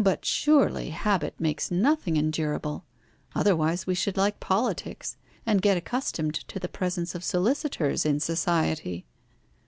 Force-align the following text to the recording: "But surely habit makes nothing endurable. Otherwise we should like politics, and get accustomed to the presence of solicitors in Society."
"But 0.00 0.24
surely 0.24 0.90
habit 0.90 1.38
makes 1.38 1.70
nothing 1.70 2.16
endurable. 2.16 2.84
Otherwise 3.36 3.86
we 3.86 3.94
should 3.94 4.16
like 4.16 4.40
politics, 4.40 5.16
and 5.46 5.62
get 5.62 5.76
accustomed 5.76 6.34
to 6.48 6.58
the 6.58 6.66
presence 6.66 7.14
of 7.14 7.22
solicitors 7.22 8.04
in 8.04 8.18
Society." 8.18 9.06